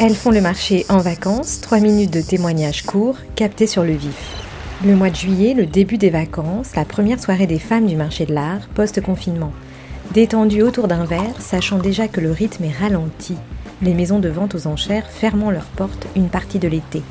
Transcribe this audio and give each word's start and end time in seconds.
Elles 0.00 0.16
font 0.16 0.32
le 0.32 0.40
marché 0.40 0.84
en 0.88 0.98
vacances, 0.98 1.60
3 1.60 1.78
minutes 1.78 2.12
de 2.12 2.20
témoignages 2.20 2.82
courts, 2.82 3.16
captés 3.36 3.68
sur 3.68 3.84
le 3.84 3.92
vif. 3.92 4.34
Le 4.84 4.96
mois 4.96 5.08
de 5.08 5.14
juillet, 5.14 5.54
le 5.54 5.66
début 5.66 5.98
des 5.98 6.10
vacances, 6.10 6.74
la 6.74 6.84
première 6.84 7.22
soirée 7.22 7.46
des 7.46 7.60
femmes 7.60 7.86
du 7.86 7.94
marché 7.94 8.26
de 8.26 8.34
l'art, 8.34 8.66
post-confinement. 8.74 9.52
Détendues 10.12 10.62
autour 10.62 10.88
d'un 10.88 11.04
verre, 11.04 11.40
sachant 11.40 11.78
déjà 11.78 12.08
que 12.08 12.20
le 12.20 12.32
rythme 12.32 12.64
est 12.64 12.76
ralenti, 12.76 13.36
les 13.82 13.94
maisons 13.94 14.18
de 14.18 14.28
vente 14.28 14.56
aux 14.56 14.66
enchères 14.66 15.08
fermant 15.08 15.52
leurs 15.52 15.62
portes 15.62 16.08
une 16.16 16.28
partie 16.28 16.58
de 16.58 16.68
l'été. 16.68 17.02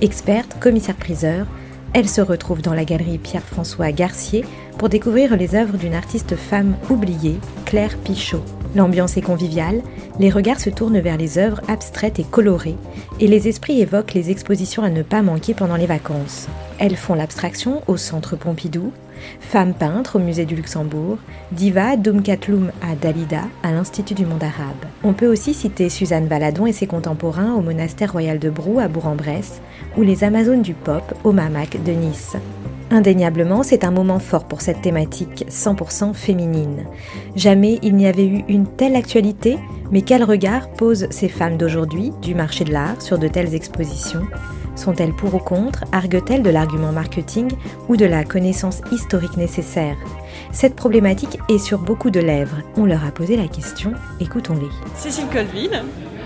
Expertes, 0.00 0.56
commissaires-priseurs, 0.58 1.46
elles 1.92 2.08
se 2.08 2.22
retrouvent 2.22 2.62
dans 2.62 2.74
la 2.74 2.86
galerie 2.86 3.18
Pierre-François 3.18 3.92
Garcier 3.92 4.42
pour 4.78 4.88
découvrir 4.88 5.36
les 5.36 5.54
œuvres 5.54 5.76
d'une 5.76 5.94
artiste 5.94 6.34
femme 6.36 6.76
oubliée, 6.88 7.38
Claire 7.66 7.98
Pichot. 7.98 8.42
L'ambiance 8.74 9.16
est 9.16 9.22
conviviale, 9.22 9.82
les 10.18 10.30
regards 10.30 10.60
se 10.60 10.70
tournent 10.70 11.00
vers 11.00 11.16
les 11.16 11.38
œuvres 11.38 11.60
abstraites 11.68 12.18
et 12.18 12.24
colorées, 12.24 12.76
et 13.20 13.26
les 13.26 13.48
esprits 13.48 13.80
évoquent 13.80 14.14
les 14.14 14.30
expositions 14.30 14.82
à 14.82 14.90
ne 14.90 15.02
pas 15.02 15.22
manquer 15.22 15.54
pendant 15.54 15.76
les 15.76 15.86
vacances. 15.86 16.48
Elles 16.78 16.96
font 16.96 17.14
l'abstraction 17.14 17.82
au 17.86 17.96
Centre 17.96 18.36
Pompidou, 18.36 18.92
Femme 19.40 19.74
peintre 19.74 20.16
au 20.16 20.18
Musée 20.18 20.44
du 20.44 20.56
Luxembourg, 20.56 21.18
Diva 21.52 21.96
Doumkatloum 21.96 22.72
à 22.82 22.94
Dalida, 22.94 23.42
à 23.62 23.72
l'Institut 23.72 24.14
du 24.14 24.26
monde 24.26 24.42
arabe. 24.42 24.84
On 25.04 25.12
peut 25.12 25.26
aussi 25.26 25.54
citer 25.54 25.88
Suzanne 25.88 26.26
Valadon 26.26 26.66
et 26.66 26.72
ses 26.72 26.86
contemporains 26.86 27.54
au 27.54 27.60
Monastère 27.60 28.12
royal 28.12 28.38
de 28.38 28.50
Brou 28.50 28.80
à 28.80 28.88
Bourg-en-Bresse, 28.88 29.60
ou 29.96 30.02
les 30.02 30.24
Amazones 30.24 30.62
du 30.62 30.74
pop 30.74 31.14
au 31.24 31.32
Mamac 31.32 31.82
de 31.82 31.92
Nice. 31.92 32.36
Indéniablement, 32.90 33.62
c'est 33.62 33.84
un 33.84 33.90
moment 33.90 34.18
fort 34.18 34.44
pour 34.44 34.60
cette 34.60 34.82
thématique 34.82 35.46
100% 35.48 36.12
féminine. 36.12 36.84
Jamais 37.36 37.78
il 37.82 37.96
n'y 37.96 38.06
avait 38.06 38.26
eu 38.26 38.44
une 38.48 38.66
telle 38.66 38.96
actualité, 38.96 39.58
mais 39.92 40.02
quel 40.02 40.24
regard 40.24 40.70
posent 40.70 41.06
ces 41.10 41.28
femmes 41.28 41.58
d'aujourd'hui 41.58 42.12
du 42.22 42.34
marché 42.34 42.64
de 42.64 42.72
l'art 42.72 43.00
sur 43.00 43.18
de 43.18 43.28
telles 43.28 43.54
expositions? 43.54 44.26
Sont-elles 44.74 45.12
pour 45.12 45.34
ou 45.34 45.38
contre? 45.38 45.84
Arguent-elles 45.92 46.42
de 46.42 46.50
l'argument 46.50 46.92
marketing 46.92 47.52
ou 47.88 47.96
de 47.96 48.06
la 48.06 48.24
connaissance 48.24 48.80
historique 48.90 49.36
nécessaire? 49.36 49.96
Cette 50.50 50.74
problématique 50.74 51.38
est 51.50 51.58
sur 51.58 51.78
beaucoup 51.78 52.10
de 52.10 52.20
lèvres. 52.20 52.56
On 52.76 52.86
leur 52.86 53.04
a 53.04 53.10
posé 53.10 53.36
la 53.36 53.48
question, 53.48 53.92
écoutons-les. 54.18 54.70
Cécile 54.96 55.26
Colville, 55.30 55.82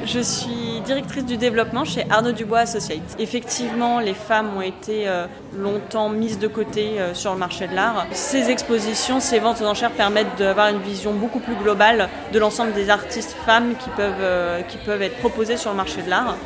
je 0.07 0.21
suis 0.21 0.81
directrice 0.85 1.25
du 1.25 1.37
développement 1.37 1.85
chez 1.85 2.07
Arnaud 2.11 2.33
Dubois 2.33 2.61
Associates. 2.61 3.17
Effectivement, 3.19 3.99
les 3.99 4.15
femmes 4.15 4.57
ont 4.57 4.61
été 4.61 5.09
euh, 5.09 5.27
longtemps 5.57 6.09
mises 6.09 6.39
de 6.39 6.47
côté 6.47 7.01
euh, 7.01 7.13
sur 7.13 7.33
le 7.33 7.39
marché 7.39 7.67
de 7.67 7.75
l'art. 7.75 8.07
Ces 8.13 8.51
expositions, 8.51 9.19
ces 9.19 9.41
ventes 9.41 9.61
aux 9.61 9.67
enchères 9.67 9.91
permettent 9.91 10.39
d'avoir 10.39 10.69
une 10.69 10.81
vision 10.81 11.13
beaucoup 11.13 11.41
plus 11.41 11.57
globale 11.57 12.09
de 12.33 12.39
l'ensemble 12.39 12.73
des 12.73 12.89
artistes 12.89 13.37
femmes 13.45 13.75
qui 13.77 13.91
peuvent, 13.91 14.15
euh, 14.21 14.63
qui 14.63 14.79
peuvent 14.79 15.03
être 15.03 15.17
proposés 15.19 15.57
sur 15.57 15.71
le 15.71 15.77
marché 15.77 16.03
de 16.03 16.11
l'art. 16.11 16.37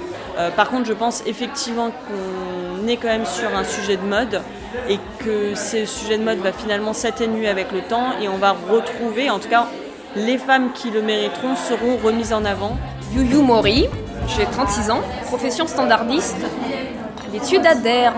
Par 0.57 0.71
contre, 0.71 0.87
je 0.87 0.95
pense 0.95 1.23
effectivement 1.27 1.91
qu'on 1.91 2.87
est 2.87 2.97
quand 2.97 3.09
même 3.09 3.27
sur 3.27 3.55
un 3.55 3.65
sujet 3.65 3.99
de 3.99 4.07
mode 4.07 4.41
et 4.89 4.99
que 5.19 5.55
ce 5.55 5.85
sujet 5.85 6.17
de 6.17 6.23
mode 6.23 6.39
va 6.39 6.53
finalement 6.53 6.95
s'atténuer 6.95 7.47
avec 7.47 7.73
le 7.73 7.83
temps 7.83 8.19
et 8.23 8.29
on 8.29 8.39
va 8.39 8.57
retrouver, 8.71 9.29
en 9.29 9.39
tout 9.39 9.51
cas, 9.51 9.67
les 10.17 10.39
femmes 10.39 10.73
qui 10.73 10.91
le 10.91 11.03
mériteront 11.03 11.57
seront 11.57 11.99
remises 12.03 12.33
en 12.33 12.47
avant 12.47 12.79
Yuyu 13.13 13.43
Mori, 13.43 13.89
j'ai 14.29 14.45
36 14.45 14.91
ans, 14.91 15.01
profession 15.25 15.67
standardiste, 15.67 16.37
l'étude 17.33 17.67
adhère. 17.67 18.15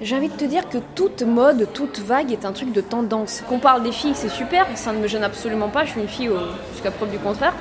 J'ai 0.00 0.14
envie 0.16 0.28
de 0.28 0.36
te 0.36 0.44
dire 0.44 0.68
que 0.68 0.78
toute 0.94 1.22
mode, 1.22 1.66
toute 1.72 1.98
vague 1.98 2.30
est 2.30 2.44
un 2.44 2.52
truc 2.52 2.72
de 2.72 2.80
tendance. 2.80 3.42
Qu'on 3.48 3.58
parle 3.58 3.82
des 3.82 3.90
filles, 3.90 4.14
c'est 4.14 4.28
super, 4.28 4.66
ça 4.76 4.92
ne 4.92 4.98
me 4.98 5.08
gêne 5.08 5.24
absolument 5.24 5.68
pas, 5.68 5.84
je 5.84 5.90
suis 5.90 6.00
une 6.00 6.08
fille 6.08 6.30
jusqu'à 6.72 6.92
preuve 6.92 7.10
du 7.10 7.18
contraire. 7.18 7.54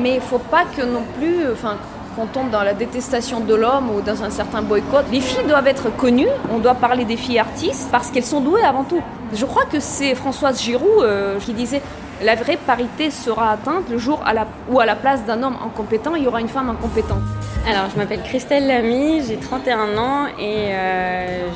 Mais 0.00 0.16
il 0.16 0.20
faut 0.20 0.38
pas 0.38 0.64
que 0.76 0.82
non 0.82 1.02
plus, 1.18 1.50
enfin, 1.52 1.78
qu'on 2.14 2.26
tombe 2.26 2.50
dans 2.50 2.62
la 2.62 2.74
détestation 2.74 3.40
de 3.40 3.54
l'homme 3.54 3.90
ou 3.90 4.00
dans 4.00 4.22
un 4.22 4.30
certain 4.30 4.62
boycott. 4.62 5.06
Les 5.10 5.20
filles 5.20 5.46
doivent 5.48 5.66
être 5.66 5.90
connues, 5.96 6.28
on 6.52 6.58
doit 6.58 6.74
parler 6.74 7.04
des 7.04 7.16
filles 7.16 7.40
artistes 7.40 7.88
parce 7.90 8.10
qu'elles 8.12 8.24
sont 8.24 8.40
douées 8.40 8.62
avant 8.62 8.84
tout. 8.84 9.02
Je 9.32 9.46
crois 9.46 9.64
que 9.64 9.80
c'est 9.80 10.14
Françoise 10.14 10.62
Giroud 10.62 11.02
euh, 11.02 11.40
qui 11.40 11.54
disait 11.54 11.82
la 12.22 12.34
vraie 12.34 12.58
parité 12.58 13.10
sera 13.10 13.52
atteinte 13.52 13.88
le 13.90 13.98
jour 13.98 14.22
où 14.68 14.80
à 14.80 14.86
la 14.86 14.96
place 14.96 15.24
d'un 15.24 15.42
homme 15.42 15.56
incompétent, 15.64 16.14
il 16.14 16.24
y 16.24 16.26
aura 16.26 16.40
une 16.40 16.48
femme 16.48 16.68
incompétente. 16.68 17.22
Alors, 17.68 17.90
je 17.92 17.96
m'appelle 17.98 18.22
Christelle 18.22 18.66
Lamy, 18.66 19.22
j'ai 19.26 19.36
31 19.36 19.98
ans 19.98 20.26
et 20.38 20.68
euh, 20.70 21.48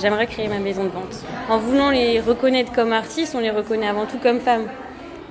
j'aimerais 0.00 0.26
créer 0.26 0.48
ma 0.48 0.58
maison 0.58 0.84
de 0.84 0.88
vente. 0.88 1.24
En 1.48 1.58
voulant 1.58 1.90
les 1.90 2.20
reconnaître 2.20 2.72
comme 2.72 2.92
artistes, 2.92 3.34
on 3.34 3.40
les 3.40 3.50
reconnaît 3.50 3.88
avant 3.88 4.06
tout 4.06 4.18
comme 4.18 4.40
femmes. 4.40 4.66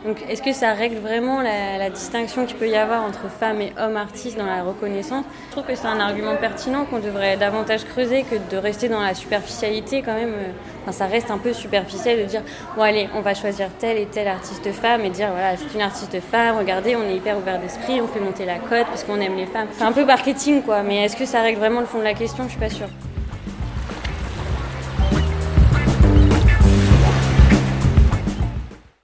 Donc 0.06 0.18
est-ce 0.28 0.42
que 0.42 0.52
ça 0.52 0.74
règle 0.74 0.98
vraiment 0.98 1.42
la, 1.42 1.90
distinction 1.90 2.46
qu'il 2.46 2.58
peut 2.58 2.68
y 2.68 2.76
avoir 2.76 3.04
entre 3.04 3.30
femmes 3.30 3.62
et 3.62 3.72
hommes 3.80 3.98
artistes 3.98 4.38
dans 4.38 4.46
la 4.46 4.64
reconnaissance? 4.64 5.26
Je 5.48 5.52
trouve 5.52 5.66
que 5.66 5.76
c'est 5.76 5.88
un 5.88 6.00
argument 6.00 6.36
pertinent 6.38 6.86
qu'on 6.86 7.00
devrait 7.00 7.38
davantage 7.38 7.86
creuser 7.86 8.24
que 8.24 8.36
de 8.50 8.58
rester 8.58 8.90
dans 8.90 9.02
la 9.02 9.14
superficialité 9.14 10.02
quand 10.02 10.16
même. 10.16 10.34
Enfin, 10.82 10.92
ça 10.92 11.06
reste 11.06 11.30
un 11.30 11.38
peu 11.38 11.54
superficiel 11.54 12.20
de 12.20 12.26
dire 12.26 12.42
bon 12.76 12.82
allez 12.82 13.10
on 13.14 13.22
va 13.22 13.36
choisir 13.36 13.70
telle 13.78 13.98
et 13.98 14.08
telle 14.08 14.28
artiste 14.28 14.72
femme 14.72 15.06
et 15.06 15.12
dire 15.12 15.30
voilà 15.32 15.56
c'est 15.56 15.76
une 15.76 15.82
artiste 15.82 16.20
femme, 16.20 16.58
regardez 16.58 16.96
on 16.96 17.04
est 17.04 17.16
hyper 17.16 17.38
ouvert 17.38 17.60
d'esprit, 17.60 18.02
on 18.02 18.08
fait 18.08 18.20
monter 18.20 18.46
la 18.46 18.58
cote 18.58 18.88
parce 18.88 19.04
qu'on 19.04 19.20
aime 19.20 19.36
les 19.36 19.46
femmes. 19.46 19.68
C'est 19.78 19.84
un 19.84 19.92
peu 19.92 20.06
marketing 20.06 20.64
quoi, 20.64 20.82
mais 20.82 21.06
est-ce 21.06 21.16
que 21.16 21.26
ça 21.26 21.42
règle 21.42 21.60
vraiment 21.60 21.82
le 21.82 21.86
fond 21.86 22.00
de 22.00 22.04
la 22.04 22.16
question? 22.16 22.46
Je 22.46 22.52
suis 22.52 22.60
pas 22.60 22.70
sûre. 22.70 22.90